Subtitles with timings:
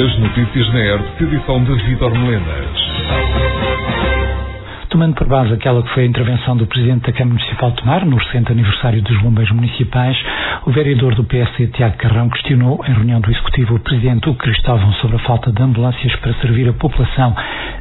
[0.00, 2.78] As notícias na ERC, edição de Vitor Melenas.
[4.90, 8.06] Tomando por base aquela que foi a intervenção do Presidente da Câmara Municipal de Tomar,
[8.06, 10.16] no recente aniversário dos bombeiros municipais,
[10.66, 14.92] o vereador do PSD, Tiago Carrão, questionou em reunião do Executivo o Presidente Hugo Cristóvão
[15.00, 17.34] sobre a falta de ambulâncias para servir a população.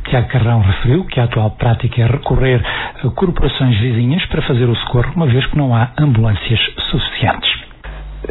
[0.09, 2.65] Tiago Carrão referiu que a atual prática é recorrer
[3.03, 6.59] a corporações vizinhas para fazer o socorro, uma vez que não há ambulâncias
[6.89, 7.66] suficientes.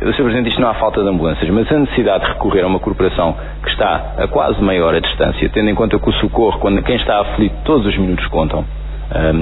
[0.03, 0.25] O Sr.
[0.25, 2.79] Presidente diz que não há falta de ambulâncias, mas a necessidade de recorrer a uma
[2.79, 6.59] corporação que está a quase meia hora de distância, tendo em conta que o socorro,
[6.59, 8.63] quando quem está aflito, todos os minutos contam.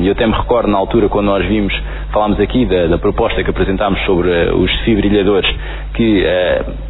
[0.01, 1.75] E eu até me recordo na altura quando nós vimos,
[2.13, 5.51] falámos aqui da, da proposta que apresentámos sobre uh, os desfibrilhadores,
[5.95, 6.25] que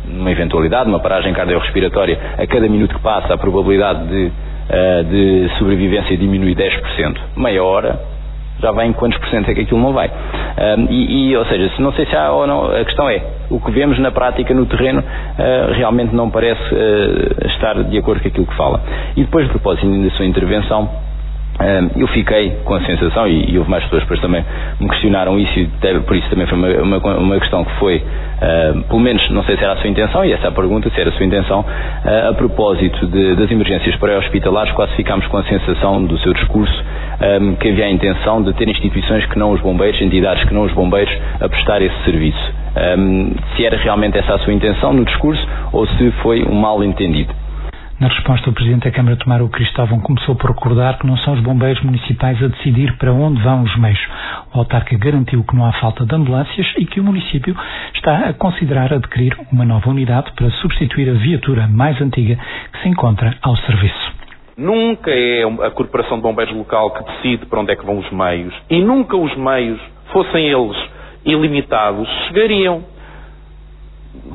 [0.08, 5.50] numa eventualidade, numa paragem cardiorrespiratória, a cada minuto que passa a probabilidade de, uh, de
[5.56, 7.16] sobrevivência diminui 10%.
[7.36, 7.98] Meia hora,
[8.60, 10.08] já vai em quantos por cento é que aquilo não vai.
[10.08, 13.22] Um, e, e, ou seja, se não sei se há ou não, a questão é,
[13.50, 18.22] o que vemos na prática no terreno uh, realmente não parece uh, estar de acordo
[18.22, 18.80] com aquilo que fala.
[19.16, 20.88] E depois, de propósito da sua intervenção,
[21.96, 24.44] eu fiquei com a sensação, e, houve mais pessoas depois também
[24.80, 25.66] me questionaram isso, e
[26.06, 29.56] por isso também foi uma, uma, uma questão que foi, uh, pelo menos, não sei
[29.56, 31.60] se era a sua intenção, e essa é a pergunta, se era a sua intenção,
[31.60, 36.84] uh, a propósito de, das emergências pré-hospitalares, quase ficámos com a sensação do seu discurso
[37.40, 40.62] um, que havia a intenção de ter instituições que não os bombeiros, entidades que não
[40.62, 42.54] os bombeiros, a prestar esse serviço.
[42.98, 46.82] Um, se era realmente essa a sua intenção no discurso ou se foi um mal
[46.82, 47.32] entendido.
[48.00, 51.34] Na resposta, o Presidente da Câmara Tomar, o Cristóvão, começou por recordar que não são
[51.34, 54.00] os bombeiros municipais a decidir para onde vão os meios.
[54.52, 57.56] O autarca garantiu que não há falta de ambulâncias e que o município
[57.94, 62.36] está a considerar adquirir uma nova unidade para substituir a viatura mais antiga
[62.72, 64.12] que se encontra ao serviço.
[64.56, 68.10] Nunca é a Corporação de Bombeiros Local que decide para onde é que vão os
[68.10, 69.80] meios e nunca os meios,
[70.12, 70.76] fossem eles
[71.24, 72.82] ilimitados, chegariam.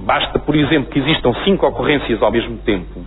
[0.05, 3.01] Basta, por exemplo, que existam cinco ocorrências ao mesmo tempo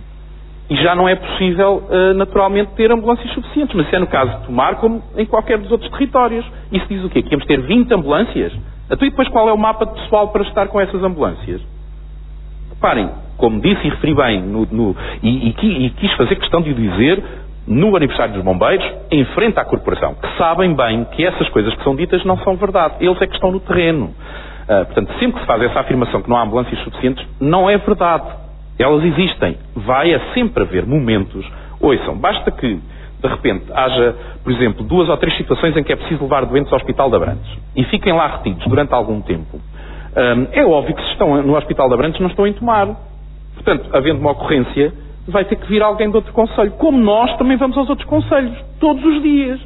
[0.69, 3.75] e já não é possível, uh, naturalmente, ter ambulâncias suficientes.
[3.75, 6.45] Mas isso é no caso de Tomar, como em qualquer dos outros territórios.
[6.71, 7.21] Isso diz o quê?
[7.21, 8.53] Que íamos ter 20 ambulâncias?
[8.89, 11.61] Então, e depois qual é o mapa de pessoal para estar com essas ambulâncias?
[12.69, 16.71] Reparem, como disse e referi bem, no, no, e, e, e quis fazer questão de
[16.71, 17.23] o dizer
[17.67, 21.83] no aniversário dos bombeiros, em frente à corporação, que sabem bem que essas coisas que
[21.83, 22.95] são ditas não são verdade.
[22.99, 24.13] Eles é que estão no terreno.
[24.63, 27.77] Uh, portanto, sempre que se faz essa afirmação que não há ambulâncias suficientes, não é
[27.77, 28.42] verdade.
[28.77, 29.57] Elas existem.
[29.75, 31.45] Vai a sempre haver momentos.
[31.79, 32.75] Ouçam, basta que,
[33.21, 36.71] de repente, haja, por exemplo, duas ou três situações em que é preciso levar doentes
[36.71, 39.59] ao Hospital de Abrantes e fiquem lá retidos durante algum tempo.
[40.15, 42.87] Um, é óbvio que se estão no Hospital de Abrantes não estão em tomar.
[43.55, 44.93] Portanto, havendo uma ocorrência,
[45.27, 46.71] vai ter que vir alguém de outro conselho.
[46.71, 49.59] Como nós também vamos aos outros conselhos, todos os dias.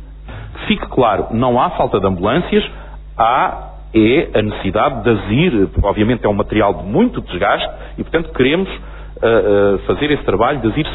[0.68, 2.63] Fique claro, não há falta de ambulâncias,
[3.18, 8.03] há é a necessidade de as ir, obviamente é um material de muito desgaste e,
[8.03, 8.69] portanto, queremos
[9.17, 10.88] uh, fazer esse trabalho de as ir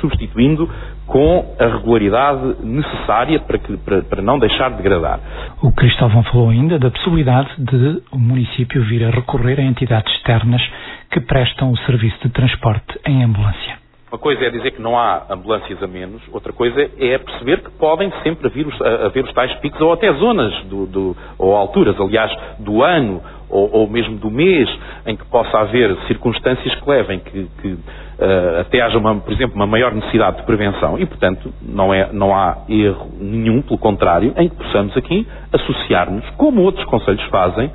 [0.00, 0.68] substituindo
[1.06, 5.20] com a regularidade necessária para, que, para, para não deixar de degradar.
[5.62, 10.62] O Cristóvão falou ainda da possibilidade de o município vir a recorrer a entidades externas
[11.10, 13.80] que prestam o serviço de transporte em ambulância.
[14.10, 17.70] Uma coisa é dizer que não há ambulâncias a menos, outra coisa é perceber que
[17.70, 21.94] podem sempre vir os, haver os tais picos ou até zonas do, do, ou alturas,
[22.00, 24.68] aliás, do ano ou, ou, mesmo do mês
[25.06, 29.56] em que possa haver circunstâncias que levem que, que uh, até haja, uma, por exemplo,
[29.56, 34.32] uma maior necessidade de prevenção e, portanto, não, é, não há erro nenhum, pelo contrário,
[34.36, 37.70] em que possamos aqui associar-nos, como outros conselhos fazem,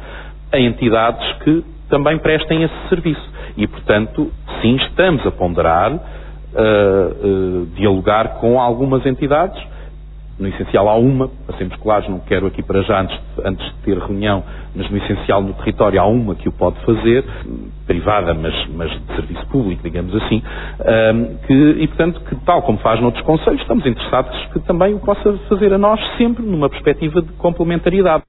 [0.52, 3.34] a entidades que também prestem esse serviço.
[3.58, 4.32] E, portanto,
[4.62, 5.94] sim, estamos a ponderar
[6.56, 9.62] uh, dialogar com algumas entidades.
[10.38, 13.66] No essencial há uma, para sermos claros, não quero aqui para já antes de, antes
[13.66, 14.44] de ter reunião,
[14.76, 17.24] mas no essencial no território há uma que o pode fazer,
[17.88, 20.44] privada, mas, mas de serviço público, digamos assim,
[21.48, 25.38] que, e portanto, que tal como faz noutros conselhos, estamos interessados que também o possa
[25.48, 28.24] fazer a nós sempre numa perspectiva de complementariedade.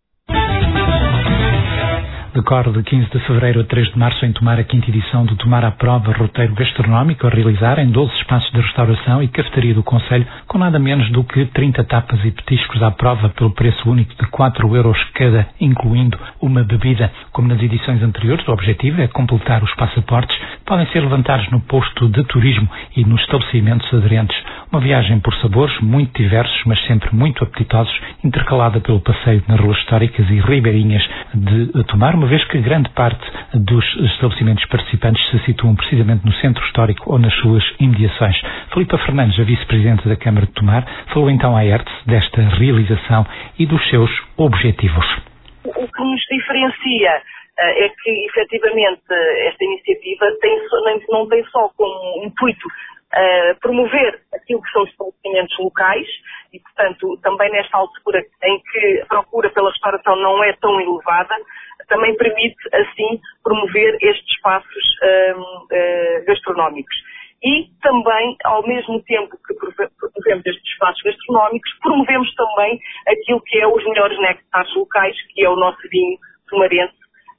[2.36, 5.36] Decorre de 15 de fevereiro a 3 de março em Tomar a quinta edição do
[5.36, 9.82] Tomar à Prova Roteiro Gastronómico a realizar em 12 espaços de restauração e cafetaria do
[9.82, 14.14] Conselho com nada menos do que 30 tapas e petiscos à prova pelo preço único
[14.22, 17.10] de 4 euros cada, incluindo uma bebida.
[17.32, 20.36] Como nas edições anteriores, o objetivo é completar os passaportes
[20.66, 24.36] podem ser levantados no posto de turismo e nos estabelecimentos aderentes.
[24.72, 29.78] Uma viagem por sabores muito diversos, mas sempre muito apetitosos, intercalada pelo passeio nas ruas
[29.78, 31.02] históricas e ribeirinhas
[31.32, 33.24] de Tomar, uma vez que grande parte
[33.54, 38.36] dos estabelecimentos participantes se situam precisamente no centro histórico ou nas suas imediações.
[38.72, 43.24] Filipa Fernandes, a vice-presidente da Câmara de Tomar, falou então à ERTS desta realização
[43.58, 45.06] e dos seus objetivos.
[45.64, 47.22] O que nos diferencia
[47.58, 49.00] é que, efetivamente,
[49.46, 50.58] esta iniciativa tem,
[51.08, 52.68] não tem só como intuito
[53.60, 56.06] promover aquilo que são os estabelecimentos locais
[56.52, 61.34] e, portanto, também nesta altura em que a procura pela restauração não é tão elevada,
[61.88, 66.96] também permite, assim, promover estes espaços uh, gastronómicos.
[67.42, 73.66] E também, ao mesmo tempo que promovemos estes espaços gastronómicos, promovemos também aquilo que é
[73.66, 76.18] os melhores néctares locais, que é o nosso vinho
[76.48, 76.94] tomarense,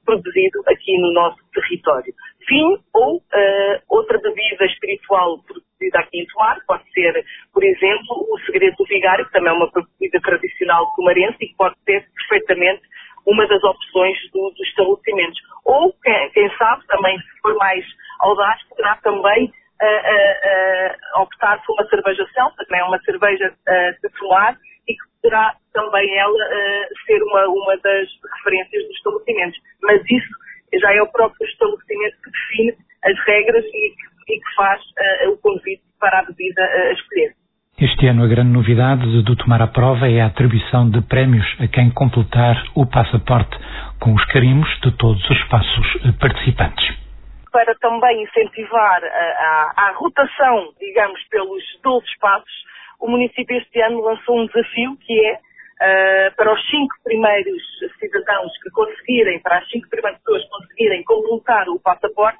[0.08, 2.14] produzido aqui no nosso território.
[2.48, 8.40] Vinho ou uh, outra bebida espiritual produzida aqui em Tomar, pode ser, por exemplo, o
[8.46, 12.82] Segredo do Vigário, que também é uma bebida tradicional tomarense e que pode ser perfeitamente
[13.26, 15.40] uma das opções do, dos estabelecimentos.
[15.66, 17.86] Ou, quem, quem, sabe, também se for mais
[18.22, 19.52] audaz, poderá também
[19.82, 23.54] uh, uh, optar por uma cervejação, também é uma cerveja
[24.02, 24.26] de que
[25.28, 26.38] poderá também ela
[27.06, 28.08] ser uma, uma das
[28.38, 29.60] referências dos estabelecimentos.
[29.84, 30.30] Mas isso
[30.82, 33.94] já é o próprio estabelecimento que define as regras e,
[34.30, 34.82] e que faz
[35.28, 37.34] o convite para a bebida a escolher.
[37.80, 41.68] Este ano a grande novidade do Tomar a Prova é a atribuição de prémios a
[41.68, 43.56] quem completar o passaporte
[44.00, 46.98] com os carimbos de todos os espaços participantes.
[47.52, 52.68] Para também incentivar a, a, a rotação, digamos, pelos 12 espaços,
[53.00, 57.64] o município este ano lançou um desafio que é uh, para os cinco primeiros
[58.00, 62.40] cidadãos que conseguirem, para as cinco primeiras pessoas conseguirem completar o passaporte,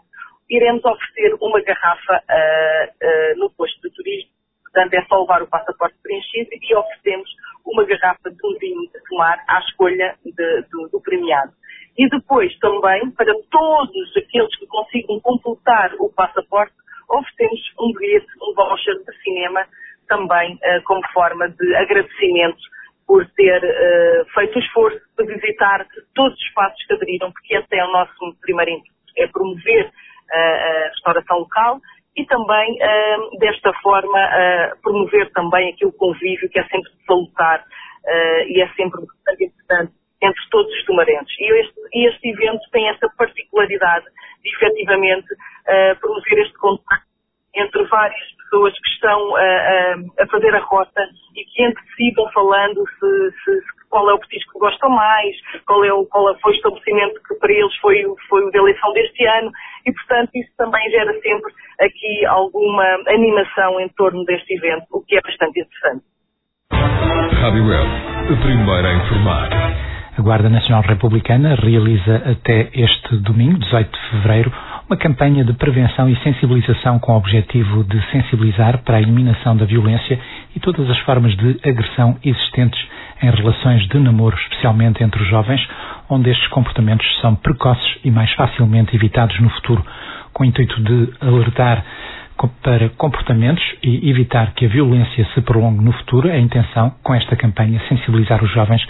[0.50, 4.38] iremos oferecer uma garrafa uh, uh, no posto de turismo
[4.78, 7.30] Portanto, é só levar o passaporte preenchido e oferecemos
[7.66, 11.52] uma garrafa de um vinho de tomar à escolha de, do, do premiado.
[11.98, 16.76] E depois também, para todos aqueles que consigam completar o passaporte,
[17.10, 19.66] oferecemos um bilhete, um voucher de cinema,
[20.08, 22.60] também uh, como forma de agradecimento
[23.08, 27.68] por ter uh, feito o esforço de visitar todos os espaços que aderiram, porque esse
[27.72, 31.80] é o nosso primeiro intuito, é promover uh, a restauração local
[32.18, 32.76] e também,
[33.38, 34.20] desta forma,
[34.82, 39.94] promover também aquele convívio que é sempre salutar uh, e é sempre bastante importante
[40.24, 41.36] entre todos os tomarenses.
[41.40, 44.06] E este, este evento tem esta particularidade
[44.44, 45.28] de, efetivamente,
[46.02, 47.07] promover este contacto
[47.60, 51.02] entre várias pessoas que estão a fazer a rota
[51.36, 55.36] e que entre si vão falando se, se, qual é o petisco que gostam mais,
[55.66, 58.94] qual, é o, qual foi o estabelecimento que para eles foi, foi o de eleição
[58.94, 59.52] deste ano
[59.86, 65.18] e, portanto, isso também gera sempre aqui alguma animação em torno deste evento, o que
[65.18, 66.04] é bastante interessante.
[66.72, 67.90] Rádio Web,
[68.34, 69.50] a primeira a informar.
[70.18, 74.52] A Guarda Nacional Republicana realiza até este domingo, 18 de fevereiro,
[74.90, 79.66] uma campanha de prevenção e sensibilização com o objetivo de sensibilizar para a eliminação da
[79.66, 80.18] violência
[80.56, 82.82] e todas as formas de agressão existentes
[83.22, 85.60] em relações de namoro, especialmente entre os jovens,
[86.10, 89.86] onde estes comportamentos são precoces e mais facilmente evitados no futuro,
[90.32, 91.84] com o intuito de alertar
[92.62, 97.14] para comportamentos e evitar que a violência se prolongue no futuro, é a intenção, com
[97.16, 98.82] esta campanha, sensibilizar os jovens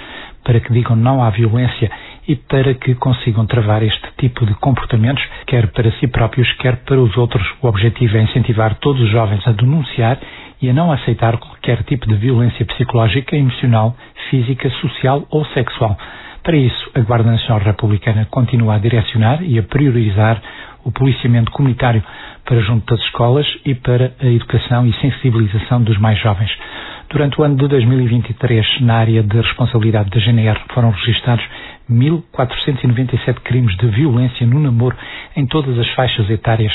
[0.48, 1.92] para que digam não à violência
[2.26, 6.98] e para que consigam travar este tipo de comportamentos, quer para si próprios, quer para
[7.02, 7.46] os outros.
[7.62, 10.18] O objetivo é incentivar todos os jovens a denunciar
[10.62, 13.94] e a não aceitar qualquer tipo de violência psicológica, emocional,
[14.30, 15.98] física, social ou sexual.
[16.44, 20.42] Para isso, a Guarda Nacional Republicana continua a direcionar e a priorizar
[20.86, 22.02] o policiamento comunitário
[22.45, 26.50] para junto das escolas e para a educação e sensibilização dos mais jovens.
[27.09, 31.44] Durante o ano de 2023, na área de responsabilidade da GNR, foram registados
[31.90, 34.95] 1.497 crimes de violência no namoro
[35.33, 36.73] em todas as faixas etárias.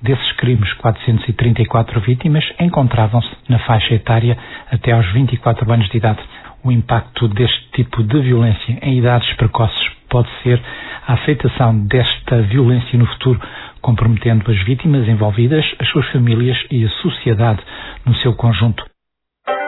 [0.00, 4.38] Desses crimes, 434 vítimas encontravam-se na faixa etária
[4.70, 6.20] até aos 24 anos de idade.
[6.62, 10.62] O impacto deste tipo de violência em idades precoces pode ser
[11.08, 13.40] a aceitação desta violência no futuro,
[13.80, 17.60] comprometendo as vítimas envolvidas, as suas famílias e a sociedade
[18.06, 18.91] no seu conjunto.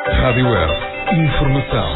[0.07, 0.73] Rádio Web.
[1.13, 1.89] Informação.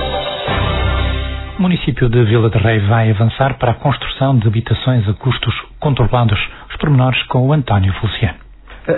[1.58, 5.54] O município de Vila de Rei vai avançar para a construção de habitações a custos
[5.78, 6.40] controlados.
[6.70, 8.47] Os pormenores com o António Feliciano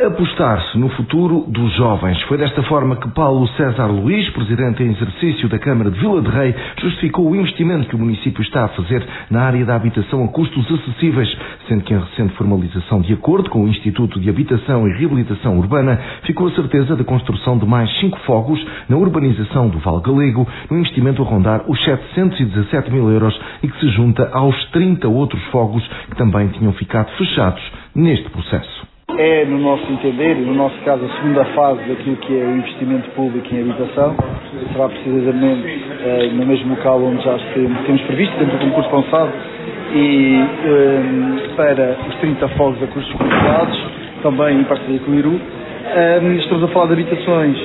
[0.07, 2.21] apostar-se no futuro dos jovens.
[2.23, 6.29] Foi desta forma que Paulo César Luís, presidente em exercício da Câmara de Vila de
[6.31, 10.29] Rei, justificou o investimento que o município está a fazer na área da habitação a
[10.29, 11.29] custos acessíveis,
[11.67, 15.99] sendo que em recente formalização de acordo com o Instituto de Habitação e Reabilitação Urbana,
[16.23, 20.79] ficou a certeza da construção de mais cinco fogos na urbanização do Val Galego, no
[20.79, 25.85] investimento a rondar os 717 mil euros e que se junta aos 30 outros fogos
[26.09, 27.63] que também tinham ficado fechados
[27.95, 28.90] neste processo.
[29.19, 32.57] É, no nosso entender, e no nosso caso, a segunda fase daquilo que é o
[32.57, 34.17] investimento público em habitação.
[34.73, 39.33] Será precisamente eh, no mesmo local onde já temos previsto, dentro do concurso lançado,
[39.95, 43.87] e um, para os 30 fogos a custos controlados,
[44.23, 45.31] também em parceria com o Iru.
[45.31, 47.59] Um, estamos a falar de habitações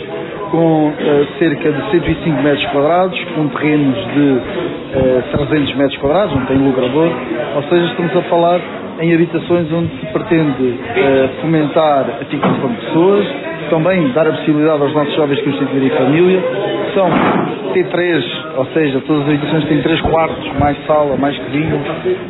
[0.51, 0.91] com
[1.39, 7.09] cerca de 105 metros quadrados, com terrenos de uh, 300 metros quadrados, não tem logrador,
[7.55, 8.61] ou seja, estamos a falar
[8.99, 13.27] em habitações onde se pretende uh, fomentar a fixação de pessoas,
[13.69, 16.43] também dar a possibilidade aos nossos jovens constituírem família.
[16.93, 17.09] São
[17.73, 18.23] T3,
[18.57, 21.81] ou seja, todas as habitações têm três quartos, mais sala, mais cozinha,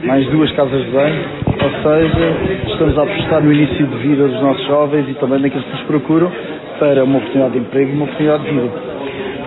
[0.03, 1.23] mais duas casas de banho.
[1.47, 2.33] Ou seja,
[2.67, 5.83] estamos a apostar no início de vida dos nossos jovens e também naqueles que nos
[5.83, 6.31] procuram
[6.79, 8.94] para uma oportunidade de emprego e uma oportunidade de vida.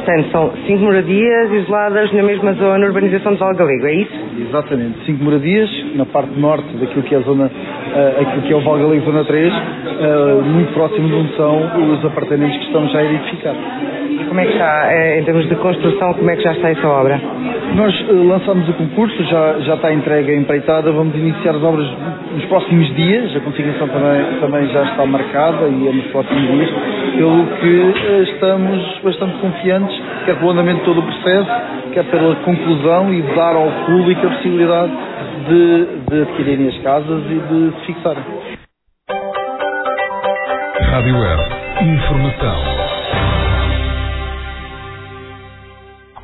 [0.08, 4.12] Portanto, são cinco moradias isoladas na mesma zona, urbanização de Valgalego, é isso?
[4.40, 8.56] Exatamente, cinco moradias na parte norte daquilo que é a zona, uh, aquilo que é
[8.56, 12.90] o Valgalego Zona 3, uh, eh, muito próximo de onde são os apartamentos que estamos
[12.90, 13.54] já a edificar.
[14.28, 16.88] Como é que está, eh, em termos de construção, como é que já está essa
[16.88, 17.20] obra?
[17.74, 21.86] Nós uh, lançamos o concurso, já, já está entregue a empreitada, vamos iniciar as obras
[22.34, 26.70] nos próximos dias, a configuração também, também já está marcada e é nos próximos dias,
[27.12, 31.50] pelo que uh, estamos bastante confiantes, quer pelo andamento de todo o processo,
[31.92, 34.92] quer pela conclusão e dar ao público a possibilidade
[35.48, 38.22] de, de adquirirem as casas e de se fixarem.
[40.90, 41.42] Rádio Web.
[41.80, 42.78] Informação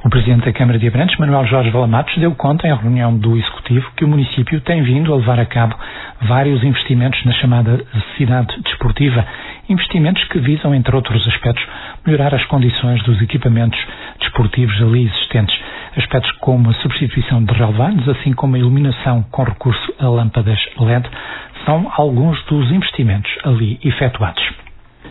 [0.04, 3.90] O Presidente da Câmara de Abrantes, Manuel Jorge Valamatos, deu conta em reunião do Executivo
[3.96, 5.74] que o município tem vindo a levar a cabo
[6.20, 7.82] vários investimentos na chamada
[8.14, 9.24] cidade desportiva,
[9.68, 11.64] investimentos que visam, entre outros aspectos,
[12.06, 13.78] melhorar as condições dos equipamentos
[14.20, 15.58] desportivos ali existentes,
[15.96, 21.08] aspectos como a substituição de relevantes, assim como a iluminação com recurso a lâmpadas LED,
[21.64, 24.42] são alguns dos investimentos ali efetuados.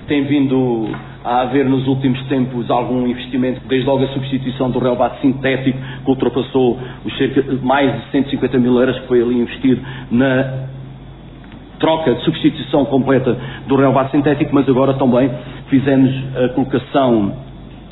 [0.08, 0.90] Tem vindo
[1.24, 6.10] a haver nos últimos tempos algum investimento, desde logo a substituição do relvado sintético, que
[6.10, 9.82] ultrapassou os cerca mais de 150 mil euros que foi ali investido
[10.12, 10.74] na
[11.80, 13.36] troca de substituição completa
[13.68, 15.30] do relvado sintético, mas agora também
[15.68, 17.34] fizemos a colocação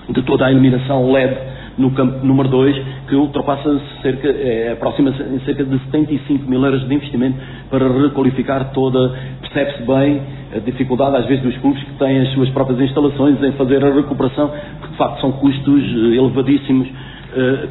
[0.09, 5.39] de toda a iluminação LED no campo número 2, que ultrapassa cerca, é, aproxima-se em
[5.41, 7.37] cerca de 75 mil euros de investimento
[7.69, 10.21] para requalificar toda, percebe-se bem
[10.55, 13.93] a dificuldade às vezes dos clubes que têm as suas próprias instalações em fazer a
[13.93, 16.87] recuperação, porque de facto são custos eh, elevadíssimos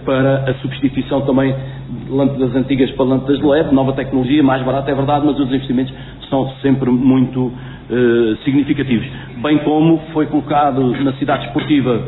[0.05, 4.91] para a substituição também de lâmpadas antigas para lâmpadas de LED, nova tecnologia, mais barata
[4.91, 5.93] é verdade, mas os investimentos
[6.29, 9.07] são sempre muito uh, significativos.
[9.43, 12.03] Bem como foi colocado na cidade esportiva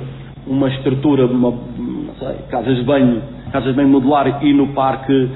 [0.47, 1.53] uma estrutura, uma,
[2.19, 5.29] sei, casas de banho, casas de banho modular e no parque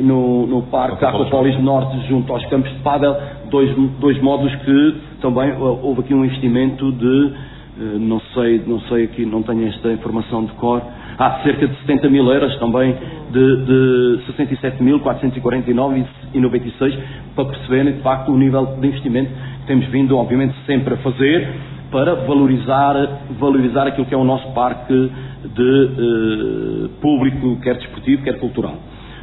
[0.00, 3.16] no, no Parque Aquapolis Norte, junto aos campos de Padel,
[3.50, 7.59] dois, dois módulos que também houve aqui um investimento de, eh,
[7.98, 10.82] não sei, não sei aqui, não tenho esta informação de cor,
[11.18, 12.94] há cerca de 70 mil euros também,
[13.30, 16.98] de, de 67.449,96,
[17.34, 21.48] para perceberem de facto o nível de investimento que temos vindo, obviamente, sempre a fazer
[21.90, 22.94] para valorizar,
[23.38, 25.10] valorizar aquilo que é o nosso parque
[25.54, 28.76] de uh, público, quer desportivo, quer cultural.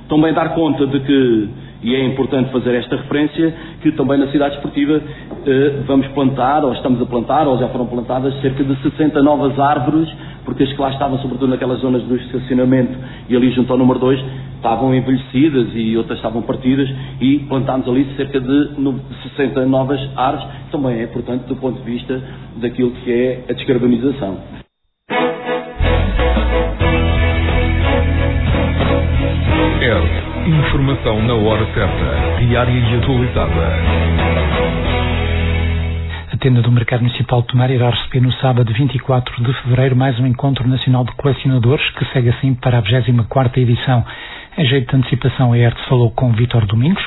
[0.10, 1.50] Também dar conta de que,
[1.82, 6.74] e é importante fazer esta referência, que também na cidade esportiva uh, vamos plantar, ou
[6.74, 10.10] estamos a plantar, ou já foram plantadas cerca de 60 novas árvores,
[10.44, 12.98] porque as que lá estavam, sobretudo naquelas zonas do estacionamento
[13.30, 14.20] e ali junto ao número 2,
[14.56, 16.90] estavam envelhecidas e outras estavam partidas
[17.22, 18.70] e plantámos ali cerca de
[19.36, 22.22] 60 novas árvores, também é importante do ponto de vista
[22.58, 24.67] daquilo que é a descarbonização.
[31.08, 33.54] Informação na hora certa, diária e atualizada.
[36.34, 40.20] A tenda do Mercado Municipal de Tomar irá receber no sábado 24 de fevereiro mais
[40.20, 44.06] um Encontro Nacional de Colecionadores, que segue assim para a 24 edição.
[44.58, 47.04] Em jeito de antecipação, a ERTE falou com Vítor Domingos,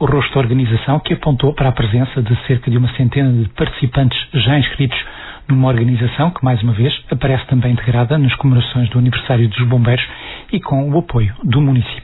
[0.00, 3.48] o rosto da organização, que apontou para a presença de cerca de uma centena de
[3.50, 4.98] participantes já inscritos
[5.48, 10.04] numa organização que, mais uma vez, aparece também integrada nas comemorações do aniversário dos bombeiros
[10.52, 12.03] e com o apoio do município.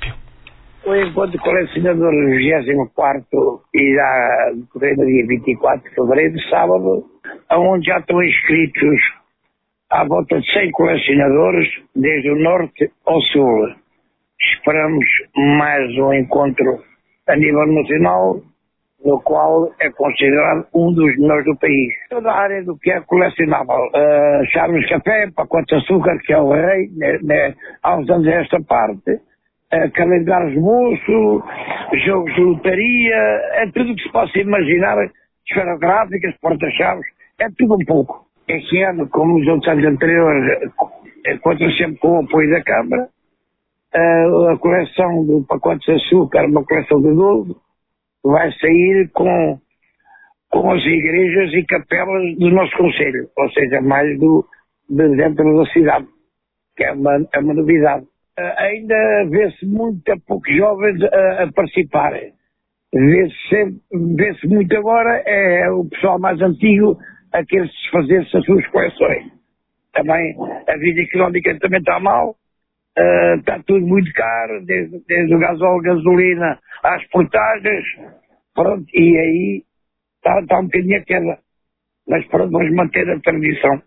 [0.87, 7.05] O encontro colecionador 24 irá decorrer no dia 24 de fevereiro, sábado,
[7.53, 9.01] onde já estão inscritos
[9.91, 13.75] à volta de 100 colecionadores, desde o norte ao sul.
[14.41, 15.05] Esperamos
[15.37, 16.83] mais um encontro
[17.29, 18.41] a nível nacional,
[19.05, 21.93] no qual é considerado um dos melhores do país.
[22.09, 26.33] Toda a área do que é colecionável, uh, chaves de café, pacote de açúcar, que
[26.33, 29.21] é o rei, né, né, há uns anos esta parte,
[29.73, 31.45] uh, calendários de bolso,
[32.05, 33.17] jogos de lotaria,
[33.55, 34.97] é tudo o que se possa imaginar,
[35.49, 37.07] esferográficas, porta-chaves,
[37.41, 38.27] é tudo um pouco.
[38.49, 40.73] Este ano, como os outros anos anteriores,
[41.27, 43.09] encontro sempre com o apoio da Câmara,
[43.95, 47.57] a, a coleção do pacote de açúcar, uma coleção de 12,
[48.25, 49.59] vai sair com,
[50.51, 54.47] com as igrejas e capelas do nosso Conselho, ou seja, mais do,
[54.89, 56.07] de dentro da cidade,
[56.77, 58.07] que é uma, é uma novidade.
[58.39, 62.33] Uh, ainda vê-se muito poucos jovens a, a participarem.
[62.93, 66.99] Vê-se vê muito agora é o pessoal mais antigo
[67.33, 69.27] a querer desfazer-se as suas coleções.
[69.93, 70.35] Também
[70.69, 75.83] a vida económica também está mal, uh, está tudo muito caro, desde, desde o gasóleo,
[75.83, 77.85] gasolina, às portagens,
[78.55, 79.63] pronto, e aí
[80.17, 81.39] está, está um bocadinho a queda.
[82.09, 83.83] Mas pronto, vamos manter a tradição.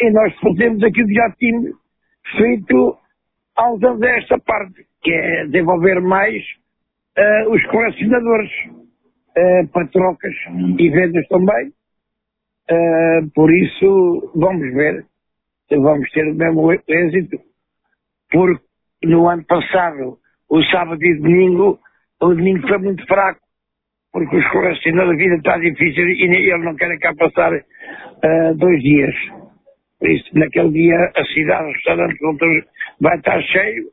[0.00, 1.70] E nós fazemos aquilo que já tínhamos
[2.36, 2.98] feito
[3.58, 6.42] anos esta parte, que é desenvolver mais
[7.18, 10.34] uh, os colecionadores uh, para trocas
[10.78, 11.72] e vendas também.
[12.70, 15.04] Uh, por isso, vamos ver
[15.68, 17.38] se vamos ter o mesmo êxito,
[18.30, 18.64] porque
[19.04, 21.78] no ano passado, o sábado e domingo,
[22.20, 23.40] o domingo foi muito fraco,
[24.12, 27.52] porque os colecionadores, a vida está difícil e eles não querem cá passar
[28.56, 29.14] dois dias.
[29.98, 32.18] Por isso, naquele dia, a cidade, os restaurantes
[33.00, 33.84] vai estar cheio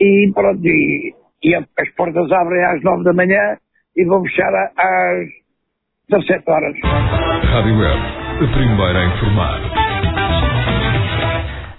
[0.00, 3.56] e pronto, e, e as portas abrem às nove da manhã
[3.96, 5.28] e vão fechar às
[6.10, 6.76] 17 horas.
[6.82, 8.00] Rádio Web,
[8.42, 9.83] a primeira a informar.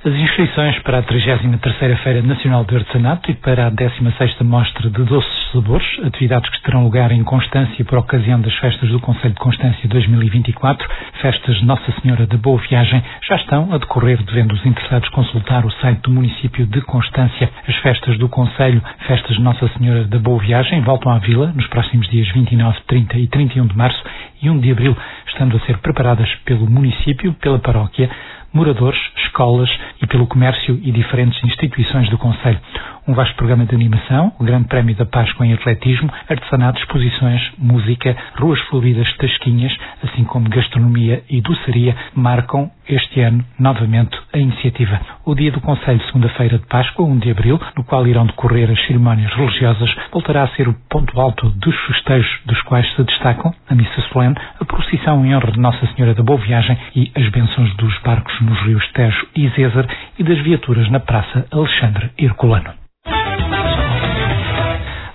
[0.06, 5.04] As inscrições para a 33ª Feira Nacional de Artesanato e para a 16ª Mostra de
[5.04, 9.40] Doces Sabores, atividades que terão lugar em Constância por ocasião das festas do Conselho de
[9.40, 10.88] Constância 2024,
[11.20, 15.72] festas Nossa Senhora da Boa Viagem, já estão a decorrer, devendo os interessados consultar o
[15.72, 17.50] site do município de Constância.
[17.68, 22.08] As festas do Conselho, festas Nossa Senhora da Boa Viagem, voltam à vila nos próximos
[22.10, 24.04] dias 29, 30 e 31 de março
[24.40, 24.96] e 1 de abril,
[25.26, 28.08] estando a ser preparadas pelo município, pela paróquia,
[28.56, 29.70] moradores, escolas
[30.02, 32.60] e pelo comércio e diferentes instituições do Conselho.
[33.08, 38.18] Um vasto programa de animação, o Grande Prémio da Páscoa em Atletismo, artesanato, exposições, música,
[38.36, 39.72] ruas floridas, tasquinhas,
[40.04, 45.00] assim como gastronomia e doçaria, marcam este ano novamente a iniciativa.
[45.24, 48.88] O dia do Conselho, segunda-feira de Páscoa, 1 de abril, no qual irão decorrer as
[48.88, 53.75] cerimónias religiosas, voltará a ser o ponto alto dos festejos, dos quais se destacam a
[53.75, 57.72] missa solene, a procissão em honra de Nossa Senhora da Boa Viagem e as bênçãos
[57.75, 59.86] dos barcos nos rios Tejo e Zézer
[60.18, 62.74] e das viaturas na Praça Alexandre Herculano.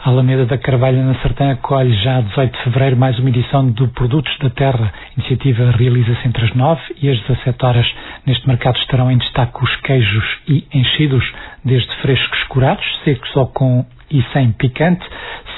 [0.02, 3.70] A Alameda da Carvalha na Sertã acolhe já a 18 de fevereiro mais uma edição
[3.70, 4.90] do Produtos da Terra.
[4.94, 7.86] A iniciativa realiza-se entre as 9 e as 17 horas.
[8.26, 11.22] Neste mercado estarão em destaque os queijos e enchidos,
[11.62, 15.06] desde frescos curados, secos ou com e sem picante.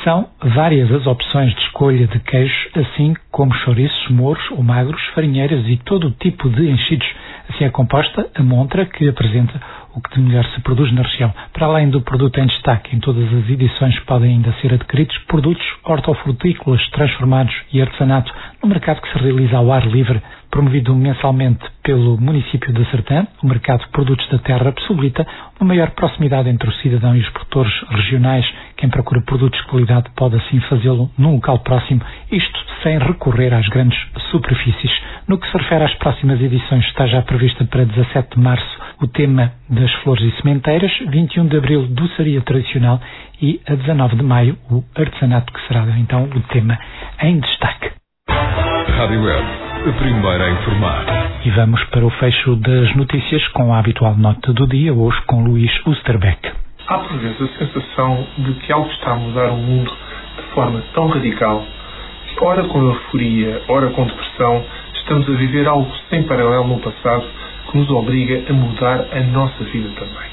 [0.02, 5.64] São várias as opções de escolha de queijos, assim como chouriços, mouros ou magros, farinheiras
[5.68, 7.06] e todo o tipo de enchidos.
[7.48, 9.60] Assim é composta a montra que apresenta
[9.94, 11.32] o que de melhor se produz na região.
[11.52, 15.64] Para além do produto em destaque, em todas as edições podem ainda ser adquiridos produtos
[15.84, 22.20] hortofrutícolas transformados e artesanato no mercado que se realiza ao ar livre, promovido mensalmente pelo
[22.20, 23.26] município de Sertã.
[23.42, 25.26] O mercado de produtos da terra possibilita
[25.58, 28.46] uma maior proximidade entre o cidadão e os produtores regionais.
[28.76, 33.66] Quem procura produtos de qualidade pode assim fazê-lo num local próximo, isto sem recorrer às
[33.68, 33.98] grandes
[34.30, 34.92] superfícies.
[35.26, 39.08] No que se refere às próximas edições, está já prevista para 17 de março o
[39.08, 43.00] tema das flores e sementeiras, 21 de abril, doçaria tradicional
[43.40, 46.78] e a 19 de maio, o artesanato, que será então o tema
[47.20, 47.90] em destaque.
[48.28, 51.04] Rádio Web, a primeira a informar.
[51.44, 55.42] E vamos para o fecho das notícias com a habitual nota do dia, hoje com
[55.42, 56.52] Luís Usterbeck.
[56.86, 59.92] Há por vezes a sensação de que algo está a mudar o mundo
[60.36, 61.64] de forma tão radical
[62.28, 64.64] que, ora com euforia, ora com depressão,
[64.94, 67.24] estamos a viver algo sem paralelo no passado
[67.68, 70.30] que nos obriga a mudar a nossa vida também.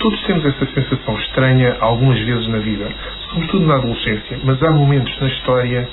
[0.00, 2.88] Todos temos essa sensação estranha algumas vezes na vida,
[3.28, 5.88] sobretudo na adolescência, mas há momentos na história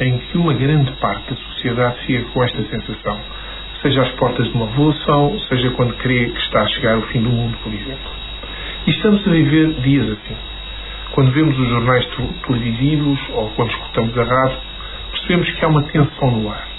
[0.00, 3.20] em que uma grande parte da sociedade fica com esta sensação,
[3.82, 7.22] seja às portas de uma revolução, seja quando crê que está a chegar o fim
[7.22, 8.10] do mundo, por exemplo.
[8.86, 10.36] E estamos a viver dias assim.
[11.12, 12.06] Quando vemos os jornais
[12.46, 14.58] televisivos ou quando escutamos a rádio,
[15.12, 16.70] percebemos que há uma tensão no ar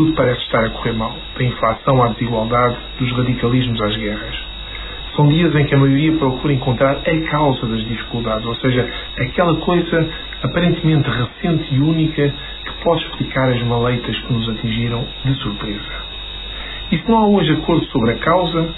[0.00, 4.34] tudo parece estar a correr mal, da inflação à desigualdade, dos radicalismos às guerras.
[5.14, 9.54] São dias em que a maioria procura encontrar a causa das dificuldades, ou seja, aquela
[9.56, 10.08] coisa
[10.42, 16.10] aparentemente recente e única que pode explicar as maleitas que nos atingiram de surpresa.
[16.92, 18.68] E se não há hoje acordo sobre a causa,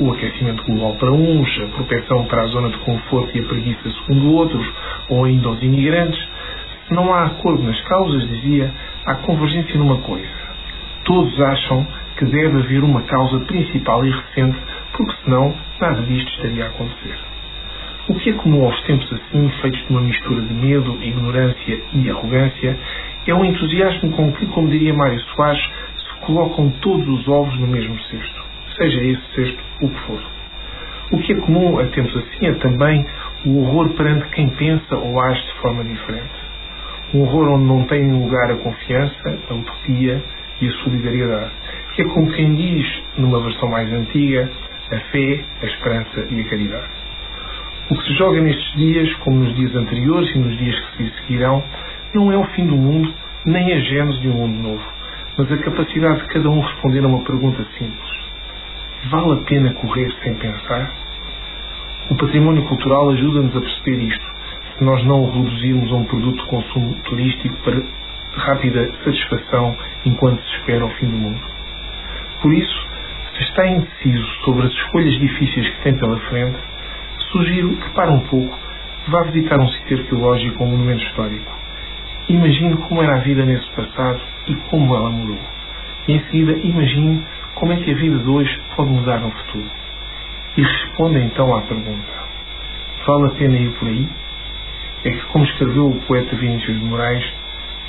[0.00, 3.90] o aquecimento global para uns, a propensão para a zona de conforto e a preguiça
[4.06, 4.66] segundo outros,
[5.08, 6.20] ou ainda os imigrantes,
[6.86, 8.72] se não há acordo nas causas, dizia,
[9.06, 10.48] há convergência numa coisa
[11.08, 11.86] todos acham
[12.18, 14.58] que deve haver uma causa principal e recente,
[14.92, 17.27] porque senão nada disto estaria a acontecer.
[18.08, 22.08] O que é comum aos tempos assim, feitos de uma mistura de medo, ignorância e
[22.08, 22.74] arrogância,
[23.26, 27.66] é o entusiasmo com que, como diria Mário Soares, se colocam todos os ovos no
[27.66, 28.42] mesmo cesto,
[28.78, 30.20] seja esse cesto o que for.
[31.12, 33.06] O que é comum a tempos assim é também
[33.44, 36.48] o horror perante quem pensa ou age de forma diferente.
[37.12, 40.22] Um horror onde não tem lugar a confiança, a utopia
[40.62, 41.50] e a solidariedade,
[41.94, 44.50] que é como quem diz, numa versão mais antiga,
[44.92, 46.97] a fé, a esperança e a caridade.
[47.90, 51.12] O que se joga nestes dias, como nos dias anteriores e nos dias que se
[51.20, 51.64] seguirão,
[52.14, 53.10] não é o fim do mundo,
[53.46, 54.84] nem a gênese de um mundo novo,
[55.38, 58.18] mas a capacidade de cada um responder a uma pergunta simples.
[59.10, 60.90] Vale a pena correr sem pensar?
[62.10, 64.26] O património cultural ajuda-nos a perceber isto,
[64.76, 67.82] se nós não o reduzirmos a um produto de consumo turístico para
[68.36, 69.74] rápida satisfação
[70.04, 71.40] enquanto se espera o fim do mundo.
[72.42, 72.86] Por isso,
[73.34, 76.58] se está indeciso sobre as escolhas difíceis que tem pela frente,
[77.30, 78.58] sugiro que pare um pouco,
[79.08, 81.52] vá visitar um sítio arqueológico ou um monumento histórico.
[82.28, 85.38] Imagine como era a vida nesse passado e como ela mudou.
[86.08, 87.22] Em seguida, imagine
[87.54, 89.70] como é que a vida de hoje pode mudar no futuro.
[90.56, 92.12] E responda então à pergunta:
[93.06, 94.08] vale a pena ir por aí?
[95.04, 97.24] É que, como escreveu o poeta Vinícius de Moraes,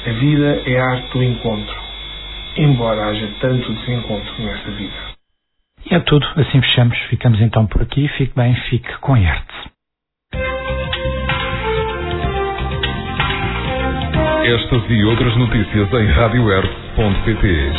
[0.06, 1.76] a vida é a arte do encontro,
[2.56, 5.09] embora haja tanto desencontro nessa vida.
[5.86, 6.98] E é tudo, assim fechamos.
[7.10, 8.08] Ficamos então por aqui.
[8.10, 9.70] Fique bem, fique com arte.
[14.46, 17.72] Estas e outras notícias em radioerte.pt